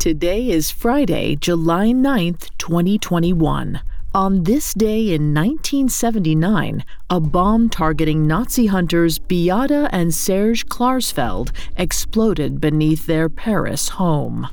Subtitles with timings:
[0.00, 3.82] Today is Friday, July 9th, 2021.
[4.14, 12.62] On this day in 1979, a bomb targeting Nazi hunters Beate and Serge Klarsfeld exploded
[12.62, 14.48] beneath their Paris home.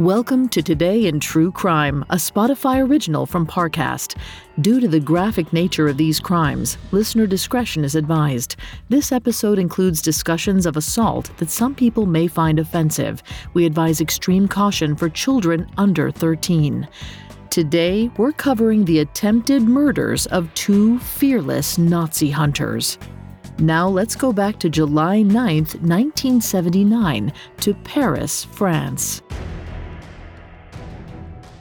[0.00, 4.16] Welcome to Today in True Crime, a Spotify original from Parcast.
[4.62, 8.56] Due to the graphic nature of these crimes, listener discretion is advised.
[8.88, 13.22] This episode includes discussions of assault that some people may find offensive.
[13.52, 16.88] We advise extreme caution for children under 13.
[17.50, 22.96] Today, we're covering the attempted murders of two fearless Nazi hunters.
[23.58, 29.20] Now let's go back to July 9, 1979, to Paris, France.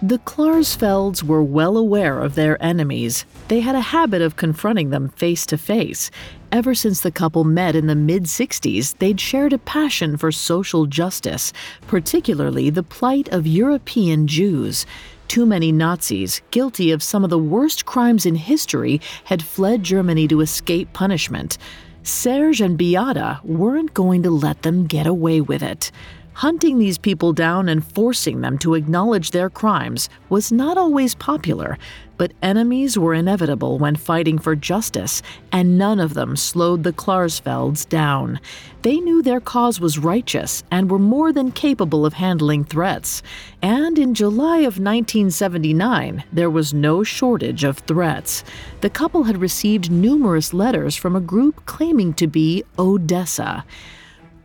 [0.01, 3.25] The Klarsfelds were well aware of their enemies.
[3.49, 6.09] They had a habit of confronting them face to face.
[6.53, 10.85] Ever since the couple met in the mid 60s, they'd shared a passion for social
[10.85, 11.51] justice,
[11.87, 14.85] particularly the plight of European Jews.
[15.27, 20.29] Too many Nazis, guilty of some of the worst crimes in history, had fled Germany
[20.29, 21.57] to escape punishment.
[22.03, 25.91] Serge and Beate weren't going to let them get away with it.
[26.39, 31.77] Hunting these people down and forcing them to acknowledge their crimes was not always popular,
[32.15, 37.85] but enemies were inevitable when fighting for justice, and none of them slowed the Klarsfelds
[37.89, 38.39] down.
[38.83, 43.21] They knew their cause was righteous and were more than capable of handling threats.
[43.61, 48.45] And in July of 1979, there was no shortage of threats.
[48.79, 53.65] The couple had received numerous letters from a group claiming to be Odessa.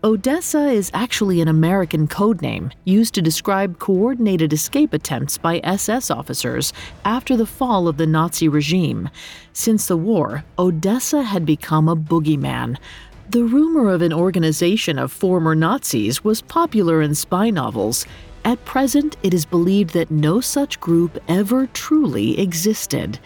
[0.05, 6.11] Odessa is actually an American code name used to describe coordinated escape attempts by SS
[6.11, 6.75] officers
[7.07, 9.09] after the fall of the Nazi regime.
[9.55, 12.77] Since the war, Odessa had become a boogeyman.
[13.31, 18.05] The rumor of an organization of former Nazis was popular in spy novels.
[18.45, 23.19] At present, it is believed that no such group ever truly existed.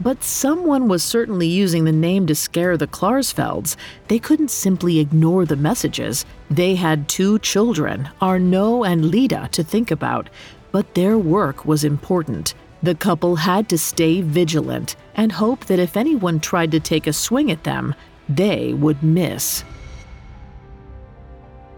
[0.00, 3.76] But someone was certainly using the name to scare the Klarsfelds.
[4.08, 6.26] They couldn't simply ignore the messages.
[6.50, 10.28] They had two children, Arnaud and Lida, to think about.
[10.72, 12.54] But their work was important.
[12.82, 17.12] The couple had to stay vigilant and hope that if anyone tried to take a
[17.12, 17.94] swing at them,
[18.28, 19.64] they would miss.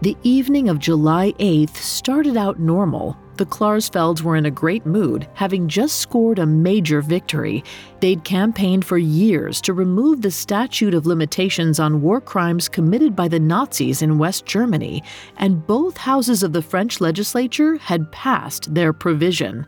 [0.01, 3.17] The evening of July 8th started out normal.
[3.37, 7.63] The Klarsfelds were in a great mood, having just scored a major victory.
[7.99, 13.27] They'd campaigned for years to remove the statute of limitations on war crimes committed by
[13.27, 15.03] the Nazis in West Germany,
[15.37, 19.67] and both houses of the French legislature had passed their provision.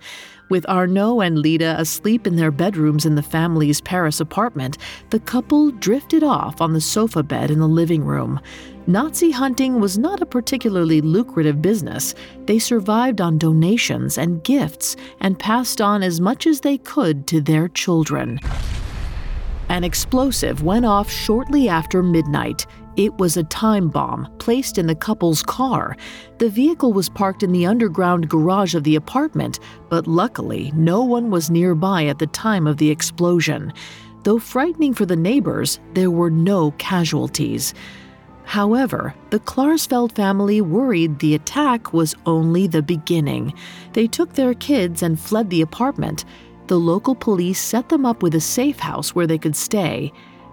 [0.50, 4.80] With Arnaud and Lida asleep in their bedrooms in the family's Paris apartment,
[5.12, 8.40] the couple drifted off on the sofa bed in the living room.
[8.88, 12.16] Nazi hunting was not a particularly lucrative business.
[12.48, 17.42] They survived on donations and gifts and passed on as much as they could to
[17.42, 18.40] their children.
[19.70, 22.66] An explosive went off shortly after midnight.
[23.00, 25.96] It was a time bomb placed in the couple's car.
[26.40, 31.32] The vehicle was parked in the underground garage of the apartment, but luckily, no one
[31.32, 33.72] was nearby at the time of the explosion.
[34.24, 37.74] Though frightening for the neighbors, there were no casualties.
[38.44, 43.54] However, the Klarsfeld family worried the attack was only the beginning.
[43.94, 46.26] They took their kids and fled the apartment.
[46.68, 50.12] The local police set them up with a safe house where they could stay.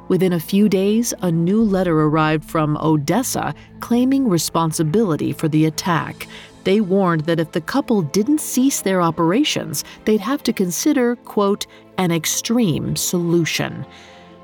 [0.09, 6.29] Within a few days, a new letter arrived from Odessa claiming responsibility for the attack.
[6.65, 11.67] They warned that if the couple didn't cease their operations, they'd have to consider, quote,
[11.99, 13.87] an extreme solution.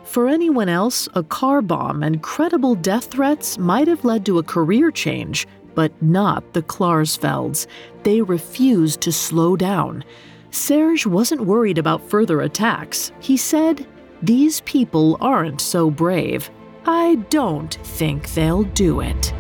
[0.05, 4.43] For anyone else, a car bomb and credible death threats might have led to a
[4.43, 7.67] career change, but not the Klarsfelds.
[8.03, 10.05] They refused to slow down.
[10.51, 13.11] Serge wasn't worried about further attacks.
[13.21, 13.87] He said,
[14.23, 16.49] These people aren't so brave.
[16.87, 19.35] I don't think they'll do it.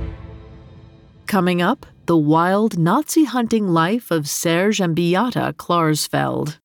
[1.26, 6.58] Coming up, the wild Nazi hunting life of Serge and Beate Klarsfeld.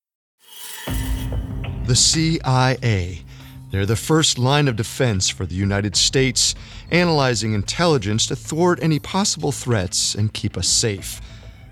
[1.86, 3.24] The CIA
[3.70, 6.56] They're the first line of defense for the United States,
[6.90, 11.22] analyzing intelligence to thwart any possible threats and keep us safe.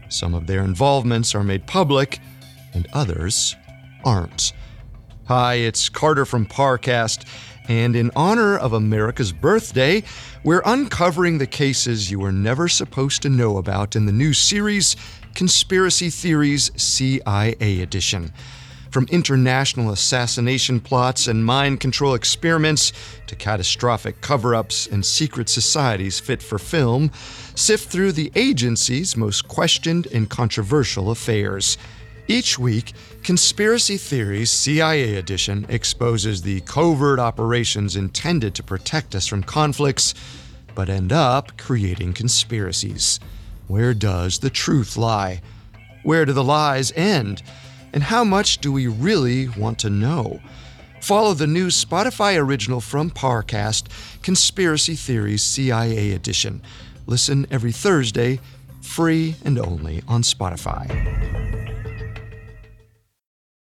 [0.09, 2.19] Some of their involvements are made public,
[2.73, 3.55] and others
[4.03, 4.53] aren't.
[5.27, 7.25] Hi, it's Carter from Parcast,
[7.67, 10.03] and in honor of America's birthday,
[10.43, 14.95] we're uncovering the cases you were never supposed to know about in the new series,
[15.33, 18.33] Conspiracy Theories CIA Edition.
[18.91, 22.93] From international assassination plots and mind control experiments
[23.25, 27.09] to catastrophic cover ups and secret societies fit for film,
[27.55, 31.79] sift through the agency's most questioned and controversial affairs.
[32.27, 32.93] Each week,
[33.25, 40.13] Conspiracy Theories CIA Edition exposes the covert operations intended to protect us from conflicts,
[40.75, 43.19] but end up creating conspiracies.
[43.67, 45.41] Where does the truth lie?
[46.03, 47.41] Where do the lies end?
[47.93, 50.39] And how much do we really want to know?
[51.01, 53.87] Follow the new Spotify original from Parcast,
[54.21, 56.61] Conspiracy Theories CIA Edition.
[57.07, 58.39] Listen every Thursday,
[58.81, 61.74] free and only on Spotify.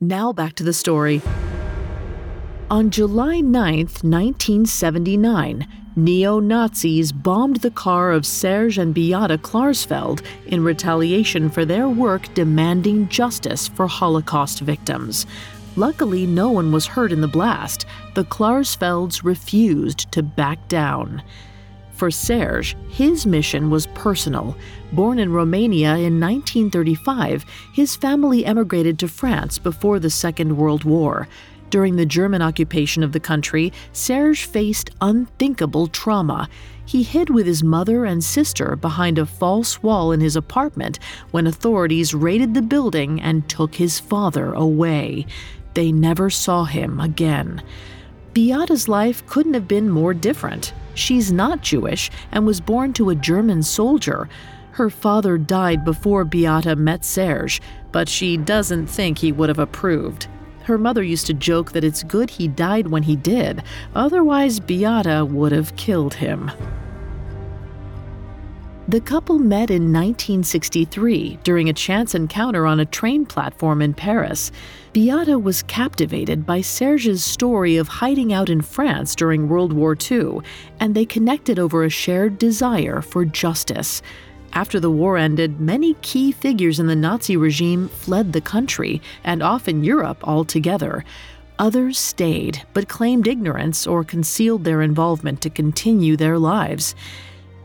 [0.00, 1.20] Now back to the story.
[2.70, 5.66] On July 9, 1979,
[5.96, 12.32] neo Nazis bombed the car of Serge and Beate Klarsfeld in retaliation for their work
[12.34, 15.26] demanding justice for Holocaust victims.
[15.74, 17.84] Luckily, no one was hurt in the blast.
[18.14, 21.24] The Klarsfelds refused to back down.
[21.98, 24.56] For Serge, his mission was personal.
[24.92, 31.26] Born in Romania in 1935, his family emigrated to France before the Second World War.
[31.70, 36.48] During the German occupation of the country, Serge faced unthinkable trauma.
[36.86, 41.00] He hid with his mother and sister behind a false wall in his apartment
[41.32, 45.26] when authorities raided the building and took his father away.
[45.74, 47.60] They never saw him again.
[48.38, 50.72] Beate's life couldn't have been more different.
[50.94, 54.28] She's not Jewish and was born to a German soldier.
[54.70, 60.28] Her father died before Beate met Serge, but she doesn't think he would have approved.
[60.62, 63.64] Her mother used to joke that it's good he died when he did,
[63.96, 66.52] otherwise, Beate would have killed him.
[68.88, 74.50] The couple met in 1963 during a chance encounter on a train platform in Paris.
[74.94, 80.38] Beate was captivated by Serge's story of hiding out in France during World War II,
[80.80, 84.00] and they connected over a shared desire for justice.
[84.54, 89.42] After the war ended, many key figures in the Nazi regime fled the country, and
[89.42, 91.04] often Europe altogether.
[91.58, 96.94] Others stayed, but claimed ignorance or concealed their involvement to continue their lives.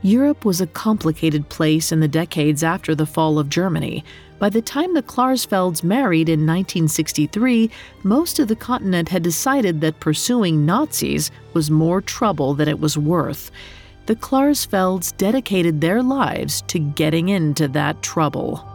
[0.04, 4.04] Europe was a complicated place in the decades after the fall of Germany.
[4.38, 7.72] By the time the Klarsfelds married in 1963,
[8.04, 12.98] most of the continent had decided that pursuing Nazis was more trouble than it was
[12.98, 13.50] worth
[14.06, 18.73] the Klarsfelds dedicated their lives to getting into that trouble.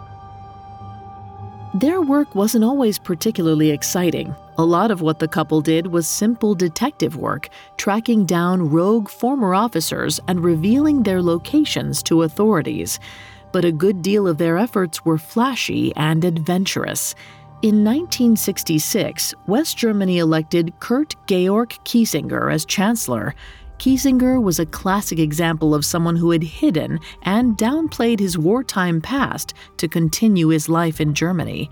[1.74, 4.34] Their work wasn't always particularly exciting.
[4.56, 9.54] A lot of what the couple did was simple detective work, tracking down rogue former
[9.54, 12.98] officers and revealing their locations to authorities.
[13.52, 17.14] But a good deal of their efforts were flashy and adventurous.
[17.60, 23.34] In 1966, West Germany elected Kurt Georg Kiesinger as chancellor,
[23.78, 29.54] Kiesinger was a classic example of someone who had hidden and downplayed his wartime past
[29.76, 31.70] to continue his life in Germany.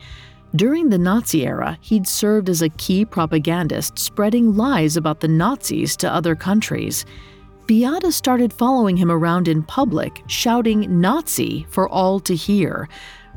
[0.54, 5.96] During the Nazi era, he'd served as a key propagandist, spreading lies about the Nazis
[5.96, 7.04] to other countries.
[7.66, 12.88] Beate started following him around in public, shouting Nazi for all to hear.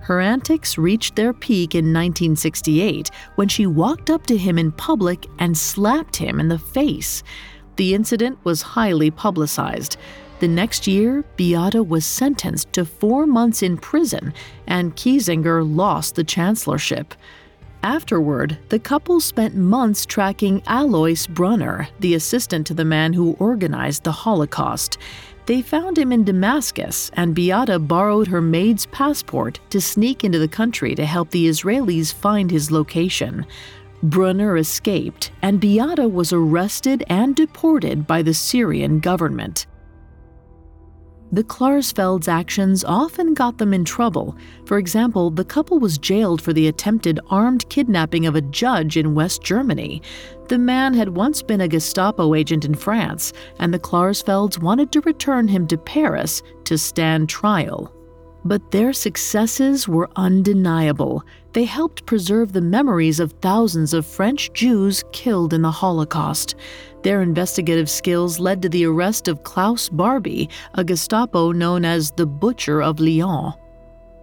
[0.01, 5.25] Her antics reached their peak in 1968 when she walked up to him in public
[5.39, 7.23] and slapped him in the face.
[7.79, 9.95] The incident was highly publicized.
[10.41, 14.33] The next year, Beate was sentenced to four months in prison,
[14.67, 17.13] and Kiesinger lost the chancellorship.
[17.81, 24.03] Afterward, the couple spent months tracking Alois Brunner, the assistant to the man who organized
[24.03, 24.97] the Holocaust.
[25.45, 30.49] They found him in Damascus, and Beate borrowed her maid's passport to sneak into the
[30.49, 33.45] country to help the Israelis find his location.
[34.03, 39.67] Brunner escaped, and Beate was arrested and deported by the Syrian government.
[41.31, 44.35] The Klarsfelds' actions often got them in trouble.
[44.65, 49.13] For example, the couple was jailed for the attempted armed kidnapping of a judge in
[49.13, 50.01] West Germany.
[50.47, 55.01] The man had once been a Gestapo agent in France, and the Klarsfelds wanted to
[55.01, 57.93] return him to Paris to stand trial.
[58.45, 61.23] But their successes were undeniable.
[61.53, 66.55] They helped preserve the memories of thousands of French Jews killed in the Holocaust.
[67.03, 72.25] Their investigative skills led to the arrest of Klaus Barbie, a Gestapo known as the
[72.25, 73.53] Butcher of Lyon.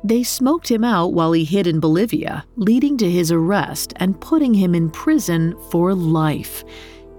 [0.05, 4.55] They smoked him out while he hid in Bolivia, leading to his arrest and putting
[4.55, 6.65] him in prison for life.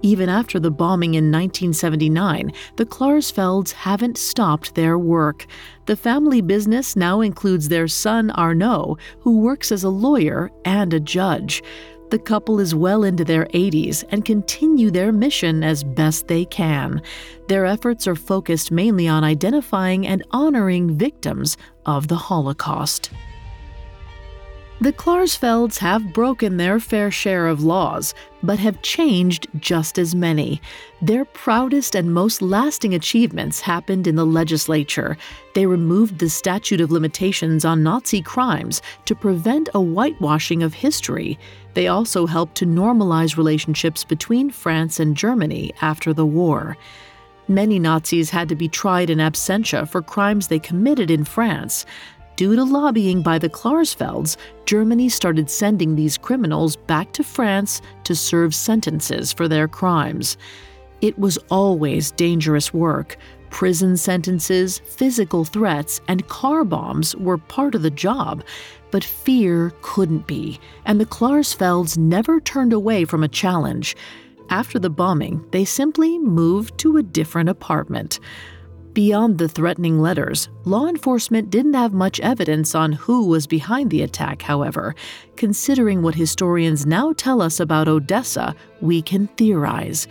[0.02, 5.46] Even after the bombing in 1979, the Klarsfelds haven't stopped their work.
[5.86, 11.00] The family business now includes their son Arnaud, who works as a lawyer and a
[11.00, 11.62] judge.
[12.10, 17.02] The couple is well into their 80s and continue their mission as best they can.
[17.48, 23.10] Their efforts are focused mainly on identifying and honoring victims of the Holocaust.
[24.80, 30.62] The Klarsfelds have broken their fair share of laws, but have changed just as many.
[31.02, 35.16] Their proudest and most lasting achievements happened in the legislature.
[35.56, 41.40] They removed the statute of limitations on Nazi crimes to prevent a whitewashing of history.
[41.74, 46.76] They also helped to normalize relationships between France and Germany after the war.
[47.48, 51.84] Many Nazis had to be tried in absentia for crimes they committed in France.
[52.38, 58.14] Due to lobbying by the Klarsfelds, Germany started sending these criminals back to France to
[58.14, 60.36] serve sentences for their crimes.
[61.00, 63.16] It was always dangerous work.
[63.50, 68.44] Prison sentences, physical threats, and car bombs were part of the job,
[68.92, 73.96] but fear couldn't be, and the Klarsfelds never turned away from a challenge.
[74.48, 78.20] After the bombing, they simply moved to a different apartment.
[78.98, 84.02] Beyond the threatening letters, law enforcement didn't have much evidence on who was behind the
[84.02, 84.96] attack, however.
[85.36, 90.08] Considering what historians now tell us about Odessa, we can theorize.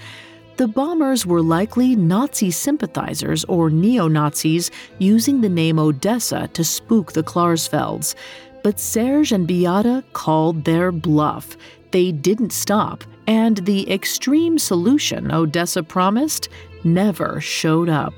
[0.56, 7.12] The bombers were likely Nazi sympathizers or neo Nazis using the name Odessa to spook
[7.12, 8.15] the Klarsfelds.
[8.63, 11.58] But Serge and Beate called their bluff.
[11.91, 16.48] They didn't stop, and the extreme solution Odessa promised
[16.86, 18.13] never showed up.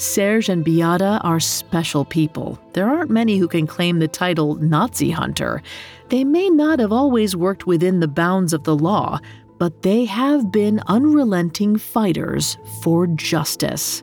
[0.00, 2.58] Serge and Beate are special people.
[2.72, 5.62] There aren't many who can claim the title Nazi hunter.
[6.08, 9.20] They may not have always worked within the bounds of the law,
[9.58, 14.02] but they have been unrelenting fighters for justice.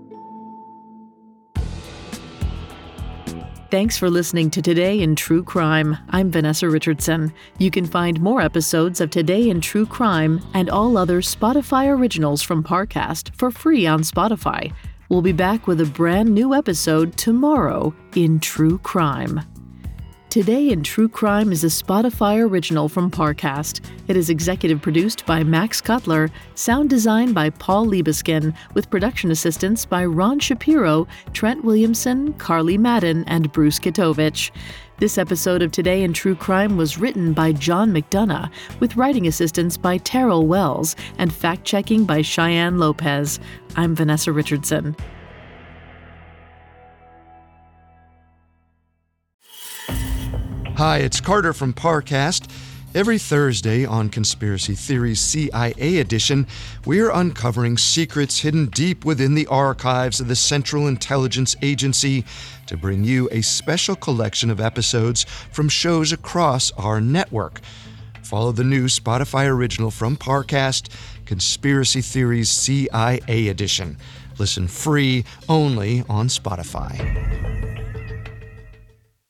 [3.72, 5.98] Thanks for listening to Today in True Crime.
[6.10, 7.34] I'm Vanessa Richardson.
[7.58, 12.44] You can find more episodes of Today in True Crime and all other Spotify originals
[12.44, 14.72] from Parcast for free on Spotify.
[15.10, 19.40] We'll be back with a brand new episode tomorrow in True Crime.
[20.30, 23.80] Today in True Crime is a Spotify original from Parcast.
[24.10, 29.86] It is executive produced by Max Cutler, sound design by Paul Liebeskin, with production assistance
[29.86, 34.52] by Ron Shapiro, Trent Williamson, Carly Madden, and Bruce Kitovich.
[35.00, 38.50] This episode of Today in True Crime was written by John McDonough,
[38.80, 43.40] with writing assistance by Terrell Wells and fact checking by Cheyenne Lopez.
[43.76, 44.96] I'm Vanessa Richardson.
[49.88, 52.50] Hi, it's Carter from Parcast.
[52.98, 56.48] Every Thursday on Conspiracy Theories CIA Edition,
[56.84, 62.26] we're uncovering secrets hidden deep within the archives of the Central Intelligence Agency
[62.66, 67.62] to bring you a special collection of episodes from shows across our network.
[68.24, 70.90] Follow the new Spotify original from Parcast,
[71.28, 73.98] Conspiracy Theories CIA Edition.
[74.40, 77.77] Listen free only on Spotify.